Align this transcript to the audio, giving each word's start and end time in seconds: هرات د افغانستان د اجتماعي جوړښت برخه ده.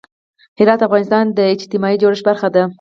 هرات 0.59 0.79
د 0.81 0.85
افغانستان 0.87 1.25
د 1.37 1.39
اجتماعي 1.55 1.95
جوړښت 2.01 2.23
برخه 2.29 2.47
ده. 2.55 2.63